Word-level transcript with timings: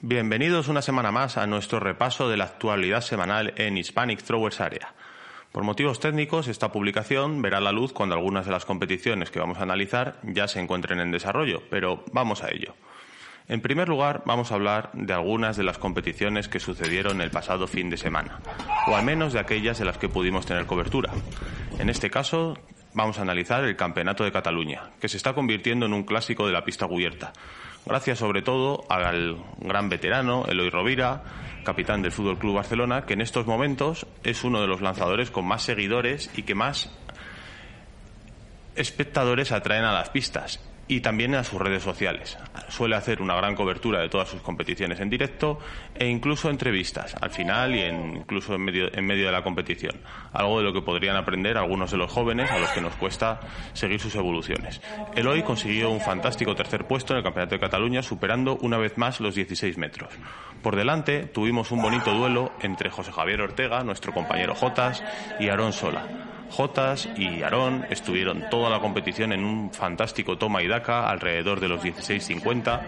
Bienvenidos 0.00 0.68
una 0.68 0.80
semana 0.80 1.10
más 1.10 1.38
a 1.38 1.48
nuestro 1.48 1.80
repaso 1.80 2.28
de 2.28 2.36
la 2.36 2.44
actualidad 2.44 3.00
semanal 3.00 3.52
en 3.56 3.76
Hispanic 3.76 4.22
Throwers 4.22 4.60
Area. 4.60 4.94
Por 5.50 5.64
motivos 5.64 5.98
técnicos, 5.98 6.46
esta 6.46 6.70
publicación 6.70 7.42
verá 7.42 7.60
la 7.60 7.72
luz 7.72 7.92
cuando 7.92 8.14
algunas 8.14 8.46
de 8.46 8.52
las 8.52 8.64
competiciones 8.64 9.32
que 9.32 9.40
vamos 9.40 9.58
a 9.58 9.64
analizar 9.64 10.20
ya 10.22 10.46
se 10.46 10.60
encuentren 10.60 11.00
en 11.00 11.10
desarrollo, 11.10 11.64
pero 11.68 12.04
vamos 12.12 12.44
a 12.44 12.50
ello. 12.52 12.76
En 13.48 13.60
primer 13.60 13.88
lugar, 13.88 14.22
vamos 14.24 14.52
a 14.52 14.54
hablar 14.54 14.90
de 14.92 15.12
algunas 15.12 15.56
de 15.56 15.64
las 15.64 15.78
competiciones 15.78 16.46
que 16.46 16.60
sucedieron 16.60 17.20
el 17.20 17.32
pasado 17.32 17.66
fin 17.66 17.90
de 17.90 17.96
semana, 17.96 18.38
o 18.86 18.94
al 18.94 19.04
menos 19.04 19.32
de 19.32 19.40
aquellas 19.40 19.80
de 19.80 19.84
las 19.84 19.98
que 19.98 20.08
pudimos 20.08 20.46
tener 20.46 20.66
cobertura. 20.66 21.10
En 21.80 21.88
este 21.88 22.08
caso, 22.08 22.56
vamos 22.94 23.18
a 23.18 23.22
analizar 23.22 23.64
el 23.64 23.74
Campeonato 23.74 24.22
de 24.22 24.30
Cataluña, 24.30 24.90
que 25.00 25.08
se 25.08 25.16
está 25.16 25.34
convirtiendo 25.34 25.86
en 25.86 25.92
un 25.92 26.04
clásico 26.04 26.46
de 26.46 26.52
la 26.52 26.64
pista 26.64 26.86
cubierta, 26.86 27.32
gracias 27.88 28.18
sobre 28.18 28.42
todo 28.42 28.84
al 28.88 29.42
gran 29.58 29.88
veterano 29.88 30.44
Eloy 30.46 30.70
Rovira, 30.70 31.22
capitán 31.64 32.02
del 32.02 32.12
Fútbol 32.12 32.38
Club 32.38 32.56
Barcelona, 32.56 33.06
que 33.06 33.14
en 33.14 33.22
estos 33.22 33.46
momentos 33.46 34.06
es 34.22 34.44
uno 34.44 34.60
de 34.60 34.66
los 34.66 34.82
lanzadores 34.82 35.30
con 35.30 35.46
más 35.46 35.62
seguidores 35.62 36.30
y 36.36 36.42
que 36.42 36.54
más 36.54 36.90
espectadores 38.76 39.52
atraen 39.52 39.84
a 39.84 39.92
las 39.92 40.10
pistas 40.10 40.60
y 40.88 41.00
también 41.00 41.34
a 41.34 41.44
sus 41.44 41.60
redes 41.60 41.82
sociales. 41.82 42.38
Suele 42.68 42.96
hacer 42.96 43.20
una 43.22 43.36
gran 43.36 43.54
cobertura 43.54 44.00
de 44.00 44.08
todas 44.08 44.28
sus 44.28 44.40
competiciones 44.40 44.98
en 45.00 45.10
directo 45.10 45.58
e 45.94 46.08
incluso 46.08 46.50
entrevistas 46.50 47.14
al 47.20 47.30
final 47.30 47.74
y 47.74 47.82
incluso 47.82 48.54
en 48.54 48.64
medio, 48.64 48.90
de 48.90 49.32
la 49.32 49.44
competición. 49.44 50.00
Algo 50.32 50.58
de 50.58 50.64
lo 50.64 50.72
que 50.72 50.80
podrían 50.80 51.16
aprender 51.16 51.58
algunos 51.58 51.90
de 51.90 51.98
los 51.98 52.10
jóvenes 52.10 52.50
a 52.50 52.58
los 52.58 52.70
que 52.70 52.80
nos 52.80 52.94
cuesta 52.94 53.40
seguir 53.74 54.00
sus 54.00 54.14
evoluciones. 54.14 54.80
Eloy 55.14 55.42
consiguió 55.42 55.90
un 55.90 56.00
fantástico 56.00 56.54
tercer 56.54 56.86
puesto 56.86 57.12
en 57.12 57.18
el 57.18 57.24
Campeonato 57.24 57.54
de 57.54 57.60
Cataluña, 57.60 58.02
superando 58.02 58.56
una 58.62 58.78
vez 58.78 58.96
más 58.96 59.20
los 59.20 59.34
16 59.34 59.76
metros. 59.76 60.10
Por 60.62 60.74
delante 60.74 61.24
tuvimos 61.24 61.70
un 61.70 61.82
bonito 61.82 62.12
duelo 62.14 62.52
entre 62.62 62.90
José 62.90 63.12
Javier 63.12 63.42
Ortega, 63.42 63.84
nuestro 63.84 64.12
compañero 64.12 64.54
Jotas, 64.54 65.02
y 65.38 65.48
Aarón 65.48 65.72
Sola 65.72 66.06
Jotas 66.50 67.08
y 67.16 67.42
Aarón 67.42 67.86
estuvieron 67.90 68.44
toda 68.50 68.70
la 68.70 68.80
competición 68.80 69.32
en 69.32 69.44
un 69.44 69.72
fantástico 69.72 70.38
toma 70.38 70.62
y 70.62 70.68
daca 70.68 71.08
alrededor 71.08 71.60
de 71.60 71.68
los 71.68 71.82
16.50. 71.82 72.80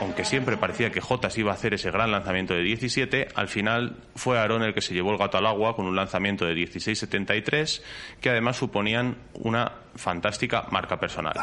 Aunque 0.00 0.24
siempre 0.24 0.56
parecía 0.56 0.90
que 0.90 1.00
Jotas 1.00 1.36
iba 1.38 1.50
a 1.50 1.54
hacer 1.54 1.74
ese 1.74 1.90
gran 1.90 2.10
lanzamiento 2.10 2.54
de 2.54 2.62
17, 2.62 3.28
al 3.34 3.48
final 3.48 3.96
fue 4.14 4.38
Aarón 4.38 4.62
el 4.62 4.74
que 4.74 4.80
se 4.80 4.94
llevó 4.94 5.12
el 5.12 5.18
gato 5.18 5.38
al 5.38 5.46
agua 5.46 5.74
con 5.74 5.86
un 5.86 5.96
lanzamiento 5.96 6.44
de 6.46 6.54
16.73 6.54 7.82
que 8.20 8.30
además 8.30 8.56
suponían 8.56 9.16
una 9.34 9.72
fantástica 9.96 10.66
marca 10.70 10.98
personal. 10.98 11.34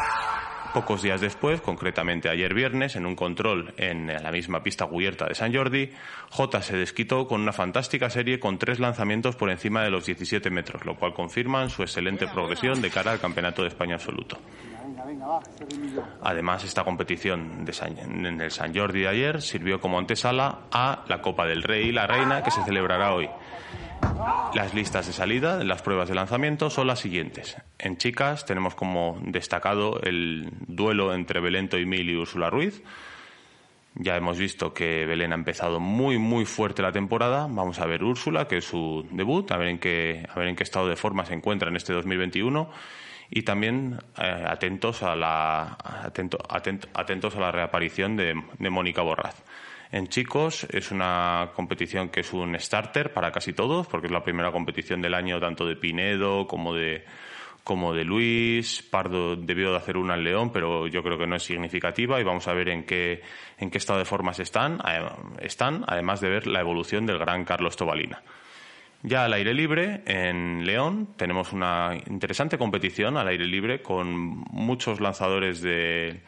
Pocos 0.76 1.02
días 1.02 1.22
después, 1.22 1.62
concretamente 1.62 2.28
ayer 2.28 2.54
viernes, 2.54 2.98
en 2.98 3.06
un 3.06 3.16
control 3.16 3.74
en 3.78 4.08
la 4.08 4.30
misma 4.30 4.62
pista 4.62 4.86
cubierta 4.86 5.26
de 5.26 5.34
San 5.34 5.56
Jordi, 5.56 5.94
J 6.32 6.62
se 6.62 6.76
desquitó 6.76 7.30
con 7.30 7.40
una 7.40 7.54
fantástica 7.54 8.10
serie 8.10 8.42
con 8.42 8.58
tres 8.58 8.82
lanzamientos 8.82 9.38
por 9.38 9.50
encima 9.50 9.84
de 9.84 9.90
los 9.90 10.06
17 10.06 10.50
metros, 10.50 10.84
lo 10.84 10.98
cual 10.98 11.14
confirma 11.14 11.70
su 11.70 11.82
excelente 11.82 12.28
progresión 12.28 12.82
de 12.82 12.90
cara 12.90 13.14
al 13.14 13.22
Campeonato 13.22 13.62
de 13.62 13.70
España 13.70 13.96
absoluto. 13.96 14.38
Además, 16.22 16.66
esta 16.66 16.84
competición 16.84 17.64
de 17.64 17.74
en 17.98 18.42
el 18.42 18.52
San 18.52 18.76
Jordi 18.76 19.04
de 19.04 19.08
ayer 19.08 19.42
sirvió 19.42 19.80
como 19.80 19.98
antesala 19.98 20.64
a 20.74 21.06
la 21.08 21.22
Copa 21.22 21.46
del 21.46 21.64
Rey 21.64 21.88
y 21.88 21.92
la 21.94 22.06
Reina 22.06 22.44
que 22.44 22.52
se 22.52 22.62
celebrará 22.66 23.14
hoy. 23.14 23.30
Las 24.54 24.74
listas 24.74 25.08
de 25.08 25.14
salida 25.14 25.58
de 25.58 25.66
las 25.66 25.82
pruebas 25.82 26.08
de 26.08 26.16
lanzamiento 26.16 26.70
son 26.70 26.88
las 26.88 27.00
siguientes. 27.00 27.58
En 27.78 27.98
chicas 27.98 28.46
tenemos 28.46 28.74
como 28.74 29.20
destacado 29.22 30.00
el 30.02 30.50
duelo 30.68 31.14
entre 31.14 31.42
Belén 31.42 31.70
Mil 31.86 32.10
y 32.10 32.16
Úrsula 32.16 32.50
Ruiz. 32.50 32.82
Ya 33.96 34.16
hemos 34.16 34.38
visto 34.38 34.74
que 34.74 35.06
Belén 35.06 35.34
ha 35.34 35.36
empezado 35.36 35.80
muy 35.80 36.18
muy 36.18 36.46
fuerte 36.46 36.82
la 36.82 36.92
temporada. 36.92 37.48
Vamos 37.50 37.80
a 37.80 37.86
ver 37.86 38.04
Úrsula, 38.04 38.48
que 38.48 38.58
es 38.58 38.66
su 38.66 39.06
debut, 39.12 39.52
a 39.52 39.58
ver 39.58 39.68
en 39.68 39.80
qué, 39.80 40.26
a 40.30 40.40
ver 40.40 40.48
en 40.48 40.56
qué 40.56 40.64
estado 40.64 40.88
de 40.88 40.96
forma 40.96 41.26
se 41.26 41.34
encuentra 41.34 41.70
en 41.70 41.76
este 41.76 41.92
2021 41.92 42.70
y 43.30 43.42
también 43.42 44.00
eh, 44.18 44.46
atentos 44.48 45.04
a 45.04 45.16
la 45.16 45.78
atentos 46.94 47.36
a 47.36 47.40
la 47.40 47.52
reaparición 47.52 48.16
de 48.16 48.70
Mónica 48.70 49.02
Borraz. 49.02 49.44
En 49.96 50.10
chicos. 50.10 50.68
Es 50.72 50.92
una 50.92 51.52
competición 51.56 52.10
que 52.10 52.20
es 52.20 52.34
un 52.34 52.60
starter 52.60 53.14
para 53.14 53.32
casi 53.32 53.54
todos, 53.54 53.88
porque 53.88 54.08
es 54.08 54.12
la 54.12 54.26
primera 54.26 54.52
competición 54.52 55.02
del 55.02 55.14
año 55.14 55.40
tanto 55.40 55.66
de 55.66 55.78
Pinedo 55.78 56.48
como 56.48 56.74
de 56.74 57.06
como 57.64 57.94
de 57.94 58.04
Luis, 58.04 58.84
Pardo 58.84 59.38
debió 59.38 59.72
de 59.72 59.78
hacer 59.78 59.96
una 59.96 60.16
en 60.16 60.24
León, 60.26 60.52
pero 60.52 60.86
yo 60.88 61.02
creo 61.02 61.18
que 61.18 61.26
no 61.26 61.38
es 61.38 61.44
significativa 61.44 62.20
y 62.20 62.24
vamos 62.24 62.48
a 62.48 62.54
ver 62.54 62.70
en 62.70 62.84
qué, 62.84 63.24
en 63.58 63.72
qué 63.72 63.78
estado 63.78 63.98
de 63.98 64.06
formas 64.06 64.40
están, 64.40 64.80
están, 65.40 65.84
además 65.88 66.22
de 66.22 66.30
ver 66.30 66.46
la 66.46 66.60
evolución 66.60 67.08
del 67.08 67.18
gran 67.18 67.44
Carlos 67.44 67.76
Tobalina. 67.76 68.22
Ya 69.02 69.24
al 69.24 69.34
aire 69.34 69.56
libre, 69.56 70.04
en 70.06 70.66
León, 70.66 71.16
tenemos 71.16 71.54
una 71.54 71.98
interesante 72.06 72.60
competición 72.60 73.18
al 73.18 73.30
aire 73.30 73.48
libre 73.48 73.82
con 73.82 74.10
muchos 74.52 75.00
lanzadores 75.00 75.62
de, 75.62 76.22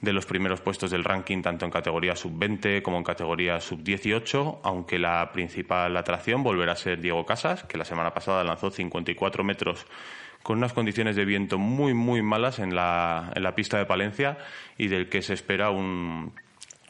de 0.00 0.12
los 0.12 0.24
primeros 0.24 0.60
puestos 0.60 0.90
del 0.90 1.04
ranking, 1.04 1.42
tanto 1.42 1.64
en 1.64 1.70
categoría 1.70 2.16
sub-20 2.16 2.82
como 2.82 2.96
en 2.96 3.04
categoría 3.04 3.60
sub-18, 3.60 4.60
aunque 4.62 4.98
la 4.98 5.30
principal 5.32 5.96
atracción 5.96 6.42
volverá 6.42 6.72
a 6.72 6.76
ser 6.76 7.00
Diego 7.00 7.26
Casas, 7.26 7.64
que 7.64 7.76
la 7.76 7.84
semana 7.84 8.14
pasada 8.14 8.42
lanzó 8.42 8.70
54 8.70 9.44
metros 9.44 9.86
con 10.42 10.58
unas 10.58 10.72
condiciones 10.72 11.16
de 11.16 11.26
viento 11.26 11.58
muy, 11.58 11.92
muy 11.92 12.22
malas 12.22 12.60
en 12.60 12.74
la, 12.74 13.30
en 13.34 13.42
la 13.42 13.54
pista 13.54 13.76
de 13.76 13.84
Palencia 13.84 14.38
y 14.78 14.88
del 14.88 15.10
que 15.10 15.20
se 15.20 15.34
espera 15.34 15.68
un, 15.70 16.32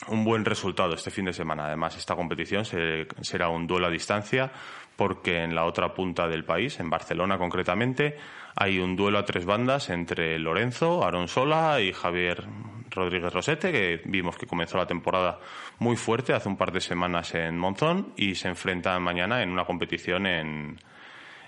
un 0.09 0.25
buen 0.25 0.45
resultado 0.45 0.95
este 0.95 1.11
fin 1.11 1.27
de 1.27 1.33
semana. 1.33 1.67
Además, 1.67 1.97
esta 1.97 2.17
competición 2.17 2.65
será 2.65 3.49
un 3.49 3.67
duelo 3.67 3.87
a 3.87 3.91
distancia 3.91 4.51
porque 4.97 5.43
en 5.43 5.55
la 5.55 5.65
otra 5.65 5.95
punta 5.95 6.29
del 6.29 6.45
país, 6.45 6.79
en 6.81 6.91
Barcelona 6.91 7.39
concretamente, 7.39 8.17
hay 8.55 8.79
un 8.79 8.97
duelo 8.97 9.19
a 9.19 9.25
tres 9.25 9.47
bandas 9.47 9.89
entre 9.91 10.39
Lorenzo, 10.39 11.05
Aaron 11.05 11.29
Sola 11.29 11.81
y 11.81 11.93
Javier 11.93 12.45
Rodríguez 12.91 13.33
Rosete, 13.33 13.73
que 13.73 14.03
vimos 14.05 14.37
que 14.37 14.47
comenzó 14.47 14.77
la 14.77 14.87
temporada 14.87 15.39
muy 15.79 15.97
fuerte 15.97 16.35
hace 16.35 16.49
un 16.49 16.57
par 16.57 16.73
de 16.73 16.81
semanas 16.81 17.35
en 17.35 17.57
Monzón 17.57 18.13
y 18.17 18.35
se 18.35 18.49
enfrentan 18.49 19.03
mañana 19.03 19.43
en 19.43 19.51
una 19.51 19.65
competición 19.65 20.27
en, 20.27 20.79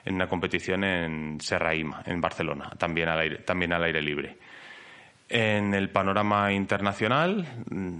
en 0.05 0.15
una 0.15 0.29
competición 0.29 0.85
en 0.85 1.41
Serraima, 1.41 2.03
en 2.07 2.21
Barcelona, 2.21 2.71
también 2.79 3.09
al 3.09 3.19
aire, 3.21 3.39
también 3.39 3.73
al 3.73 3.85
aire 3.85 4.01
libre. 4.01 4.39
En 5.29 5.73
el 5.73 5.89
panorama 5.89 6.53
internacional, 6.53 7.47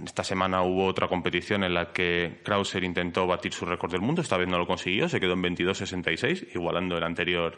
esta 0.05 0.23
semana 0.23 0.61
hubo 0.61 0.85
otra 0.85 1.07
competición 1.07 1.63
en 1.63 1.73
la 1.73 1.91
que 1.91 2.41
Krauser 2.43 2.83
intentó 2.83 3.25
batir 3.25 3.53
su 3.53 3.65
récord 3.65 3.91
del 3.91 4.01
mundo, 4.01 4.21
esta 4.21 4.37
vez 4.37 4.47
no 4.47 4.59
lo 4.59 4.67
consiguió, 4.67 5.09
se 5.09 5.19
quedó 5.19 5.33
en 5.33 5.43
22.66, 5.43 6.55
igualando 6.55 6.97
el 6.97 7.03
anterior 7.03 7.57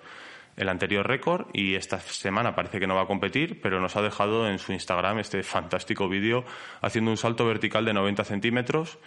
el 0.57 0.69
anterior 0.69 1.05
récord 1.05 1.47
y 1.53 1.75
esta 1.75 1.99
semana 1.99 2.55
parece 2.55 2.79
que 2.79 2.87
no 2.87 2.95
va 2.95 3.01
a 3.01 3.07
competir, 3.07 3.59
pero 3.61 3.81
nos 3.81 3.95
ha 3.95 4.01
dejado 4.01 4.47
en 4.49 4.59
su 4.59 4.71
Instagram 4.71 5.19
este 5.19 5.43
fantástico 5.43 6.07
vídeo 6.07 6.45
haciendo 6.81 7.11
un 7.11 7.17
salto 7.17 7.45
vertical 7.45 7.83
de 7.85 7.93
90 7.93 8.23
centímetros, 8.23 8.97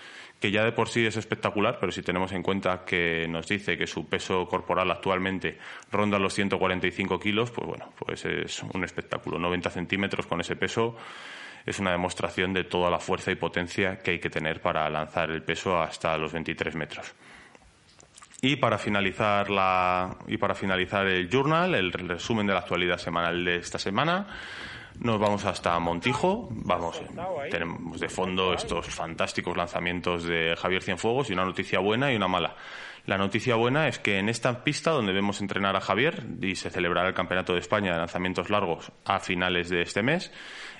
que 0.41 0.51
ya 0.51 0.63
de 0.63 0.73
por 0.73 0.89
sí 0.89 1.07
es 1.07 1.17
espectacular, 1.17 1.79
pero 1.81 1.91
si 1.91 2.03
tenemos 2.03 2.33
en 2.33 2.43
cuenta 2.43 2.85
que 2.85 3.27
nos 3.29 3.49
dice 3.49 3.77
que 3.77 3.87
su 3.87 4.09
peso 4.09 4.47
corporal 4.47 4.91
actualmente 4.91 5.59
ronda 5.91 6.19
los 6.19 6.35
145 6.35 7.19
kilos, 7.19 7.51
pues 7.51 7.67
bueno, 7.67 7.93
pues 7.99 8.25
es 8.25 8.63
un 8.63 8.85
espectáculo. 8.85 9.39
90 9.39 9.71
centímetros 9.71 10.27
con 10.27 10.41
ese 10.41 10.55
peso 10.55 10.97
es 11.67 11.79
una 11.79 11.91
demostración 11.91 12.53
de 12.53 12.65
toda 12.65 12.91
la 12.91 12.99
fuerza 12.99 13.31
y 13.31 13.35
potencia 13.35 13.99
que 13.99 14.13
hay 14.13 14.19
que 14.19 14.31
tener 14.31 14.61
para 14.61 14.89
lanzar 14.89 15.31
el 15.31 15.43
peso 15.43 15.81
hasta 15.81 16.17
los 16.17 16.33
23 16.33 16.75
metros. 16.77 17.15
Y 18.41 18.57
para 18.57 18.79
finalizar 18.79 19.51
la 19.51 20.17
y 20.29 20.37
para 20.37 20.55
finalizar 20.55 21.07
el 21.07 21.29
journal, 21.29 21.75
el 21.75 21.93
resumen 21.93 22.47
de 22.47 22.53
la 22.53 22.61
actualidad 22.61 22.99
semanal 22.99 23.45
de 23.45 23.57
esta 23.57 23.81
semana, 23.81 24.29
nos 25.01 25.19
vamos 25.19 25.45
hasta 25.45 25.77
Montijo, 25.81 26.49
vamos, 26.51 27.01
tenemos 27.51 27.99
de 27.99 28.09
fondo 28.09 28.55
estos 28.55 28.87
fantásticos 28.87 29.57
lanzamientos 29.57 30.25
de 30.25 30.55
Javier 30.57 30.83
Cienfuegos 30.83 31.31
y 31.31 31.33
una 31.33 31.45
noticia 31.45 31.81
buena 31.81 32.13
y 32.13 32.17
una 32.17 32.29
mala. 32.29 32.55
La 33.07 33.17
noticia 33.17 33.57
buena 33.57 33.89
es 33.89 33.99
que 33.99 34.19
en 34.19 34.29
esta 34.29 34.63
pista 34.63 34.91
donde 34.91 35.13
vemos 35.13 35.41
entrenar 35.41 35.75
a 35.75 35.81
Javier 35.81 36.25
y 36.43 36.57
se 36.57 36.71
celebrará 36.71 37.09
el 37.09 37.15
Campeonato 37.15 37.55
de 37.55 37.61
España 37.61 37.93
de 37.93 37.99
lanzamientos 37.99 38.51
largos 38.51 38.93
a 39.05 39.19
finales 39.19 39.69
de 39.69 39.83
este 39.83 40.03
mes, 40.03 40.33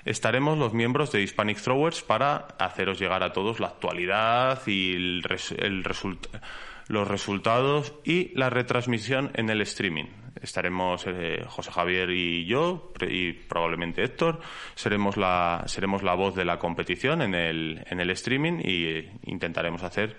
estaremos 0.05 0.57
los 0.57 0.73
miembros 0.73 1.11
de 1.11 1.21
Hispanic 1.21 1.59
Throwers 1.59 2.03
para 2.03 2.47
haceros 2.59 2.99
llegar 2.99 3.23
a 3.23 3.33
todos 3.33 3.59
la 3.59 3.67
actualidad 3.67 4.61
y 4.67 4.93
el, 4.95 5.23
el 5.57 5.83
resultado 5.83 6.39
los 6.89 7.07
resultados 7.07 7.93
y 8.03 8.37
la 8.37 8.49
retransmisión 8.49 9.31
en 9.35 9.49
el 9.49 9.61
streaming. 9.61 10.07
Estaremos 10.41 11.05
eh, 11.07 11.43
José 11.47 11.71
Javier 11.71 12.09
y 12.09 12.45
yo, 12.45 12.91
y 13.07 13.33
probablemente 13.33 14.03
Héctor, 14.03 14.39
seremos 14.73 15.15
la, 15.15 15.63
seremos 15.67 16.01
la 16.01 16.15
voz 16.15 16.35
de 16.35 16.45
la 16.45 16.57
competición 16.57 17.21
en 17.21 17.35
el, 17.35 17.85
en 17.89 17.99
el 17.99 18.09
streaming 18.09 18.59
y 18.63 19.07
intentaremos 19.23 19.83
hacer 19.83 20.17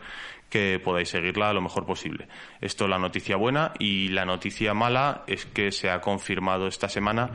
que 0.49 0.81
podáis 0.83 1.09
seguirla 1.09 1.53
lo 1.53 1.61
mejor 1.61 1.87
posible. 1.87 2.29
Esto 2.61 2.85
es 2.85 2.91
la 2.91 2.99
noticia 2.99 3.37
buena 3.37 3.73
y 3.79 4.09
la 4.09 4.25
noticia 4.25 4.73
mala 4.73 5.25
es 5.27 5.47
que 5.47 5.73
se 5.73 5.91
ha 5.91 6.01
confirmado 6.01 6.67
esta 6.67 6.89
semana 6.89 7.31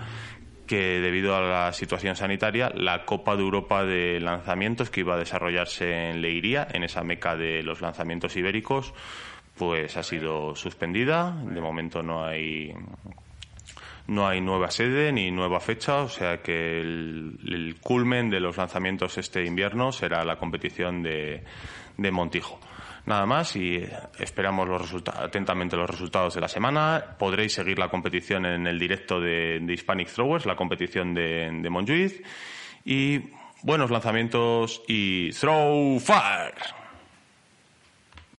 que 0.66 1.00
debido 1.00 1.36
a 1.36 1.42
la 1.42 1.74
situación 1.74 2.16
sanitaria, 2.16 2.72
la 2.74 3.06
Copa 3.06 3.36
de 3.36 3.44
Europa 3.44 3.84
de 3.84 4.20
lanzamientos 4.20 4.90
que 4.90 5.02
iba 5.02 5.16
a 5.16 5.20
desarrollarse 5.20 6.10
en 6.10 6.22
Leiría, 6.22 6.68
en 6.72 6.84
esa 6.84 7.04
meca 7.04 7.36
de 7.36 7.64
los 7.64 7.82
lanzamientos 7.82 8.36
ibéricos, 8.36 8.94
pues 9.58 9.96
ha 9.98 10.04
sido 10.04 10.56
suspendida. 10.56 11.32
De 11.32 11.62
momento 11.62 12.04
no 12.04 12.26
hay 12.26 12.74
no 14.08 14.28
hay 14.28 14.40
nueva 14.42 14.70
sede 14.70 15.12
ni 15.12 15.32
nueva 15.32 15.60
fecha, 15.60 16.04
o 16.04 16.10
sea 16.10 16.42
que 16.42 16.80
el, 16.80 17.78
culmen 17.82 18.30
de 18.30 18.40
los 18.40 18.58
lanzamientos 18.58 19.18
este 19.18 19.44
invierno 19.46 19.92
será 19.92 20.24
la 20.24 20.38
competición 20.38 21.02
de, 21.02 21.44
de 21.98 22.12
Montijo. 22.12 22.60
Nada 23.06 23.26
más 23.26 23.56
y 23.56 23.84
esperamos 24.20 24.68
los 24.68 25.04
atentamente 25.08 25.76
los 25.76 25.90
resultados 25.90 26.34
de 26.34 26.42
la 26.42 26.48
semana. 26.48 27.16
Podréis 27.20 27.54
seguir 27.54 27.78
la 27.78 27.90
competición 27.90 28.46
en 28.46 28.66
el 28.66 28.80
directo 28.80 29.20
de, 29.20 29.64
Hispanic 29.68 30.10
Throwers, 30.10 30.46
la 30.46 30.56
competición 30.56 31.14
de, 31.14 31.50
de 31.52 31.70
Montjuic. 31.70 32.26
Y 32.84 33.20
buenos 33.62 33.92
lanzamientos 33.92 34.82
y 34.88 35.32
throw 35.32 36.00
fire. 36.00 36.85